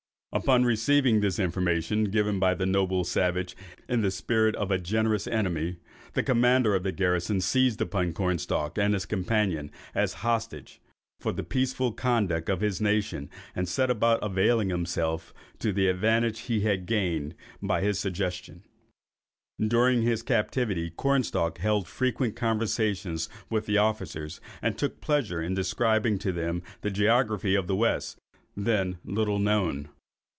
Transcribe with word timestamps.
Upon 0.33 0.63
receiving 0.63 1.19
this 1.19 1.39
information, 1.39 2.05
given 2.05 2.39
by 2.39 2.53
the 2.53 2.65
noble 2.65 3.03
savage 3.03 3.53
in 3.89 3.99
the 3.99 4.09
spirit 4.09 4.55
of 4.55 4.71
a 4.71 4.77
generous 4.77 5.27
enemy, 5.27 5.75
the 6.13 6.23
commander 6.23 6.73
of 6.73 6.83
the 6.83 6.93
garrison 6.93 7.41
seized 7.41 7.81
upon 7.81 8.13
Cornstalk 8.13 8.77
and 8.77 8.93
his 8.93 9.05
companion 9.05 9.71
as 9.93 10.13
hostages 10.23 10.79
for 11.19 11.33
the 11.33 11.43
peaceful 11.43 11.91
conduct 11.91 12.47
of 12.47 12.61
his 12.61 12.79
nation, 12.79 13.29
and 13.53 13.67
set 13.67 13.89
about 13.89 14.23
availing 14.23 14.69
himself 14.69 15.33
of 15.65 15.75
the 15.75 15.89
advantage 15.89 16.39
he 16.39 16.61
had 16.61 16.85
gained 16.85 17.35
by 17.61 17.81
his 17.81 17.99
suggestions. 17.99 18.63
During 19.59 20.01
his 20.01 20.23
captivity, 20.23 20.91
Cornstalk 20.91 21.57
held 21.57 21.89
frequent 21.89 22.37
conversations 22.37 23.27
with 23.49 23.65
the 23.65 23.79
officers, 23.79 24.39
and 24.61 24.77
took 24.77 25.01
pleasure 25.01 25.41
in 25.41 25.55
describing 25.55 26.17
to 26.19 26.31
them 26.31 26.63
the 26.83 26.89
geography 26.89 27.53
of 27.53 27.67
the 27.67 27.75
west, 27.75 28.17
then 28.55 28.97
little 29.03 29.37
known. 29.37 29.89